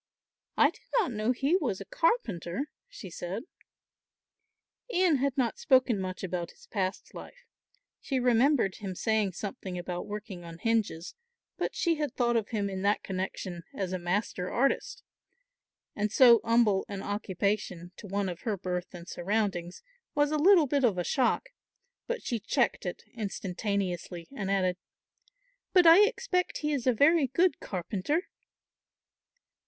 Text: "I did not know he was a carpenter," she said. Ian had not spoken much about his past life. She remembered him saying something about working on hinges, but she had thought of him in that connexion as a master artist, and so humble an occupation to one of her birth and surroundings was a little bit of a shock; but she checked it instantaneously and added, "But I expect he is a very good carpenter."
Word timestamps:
"I 0.57 0.71
did 0.71 0.81
not 0.97 1.11
know 1.11 1.31
he 1.31 1.55
was 1.55 1.79
a 1.79 1.85
carpenter," 1.85 2.71
she 2.89 3.11
said. 3.11 3.43
Ian 4.91 5.17
had 5.17 5.37
not 5.37 5.59
spoken 5.59 5.99
much 6.01 6.23
about 6.23 6.49
his 6.49 6.65
past 6.65 7.13
life. 7.13 7.45
She 7.99 8.19
remembered 8.19 8.77
him 8.77 8.95
saying 8.95 9.33
something 9.33 9.77
about 9.77 10.07
working 10.07 10.43
on 10.43 10.57
hinges, 10.57 11.13
but 11.55 11.75
she 11.75 11.97
had 11.97 12.15
thought 12.15 12.35
of 12.35 12.49
him 12.49 12.67
in 12.67 12.81
that 12.81 13.03
connexion 13.03 13.61
as 13.75 13.93
a 13.93 13.99
master 13.99 14.49
artist, 14.51 15.03
and 15.95 16.11
so 16.11 16.41
humble 16.43 16.83
an 16.89 17.03
occupation 17.03 17.91
to 17.97 18.07
one 18.07 18.27
of 18.27 18.41
her 18.41 18.57
birth 18.57 18.95
and 18.95 19.07
surroundings 19.07 19.83
was 20.15 20.31
a 20.31 20.37
little 20.39 20.65
bit 20.65 20.83
of 20.83 20.97
a 20.97 21.03
shock; 21.03 21.49
but 22.07 22.23
she 22.23 22.39
checked 22.39 22.87
it 22.87 23.03
instantaneously 23.13 24.27
and 24.35 24.49
added, 24.49 24.77
"But 25.73 25.85
I 25.85 25.99
expect 26.07 26.57
he 26.65 26.73
is 26.73 26.87
a 26.87 26.91
very 26.91 27.27
good 27.27 27.59
carpenter." 27.59 28.23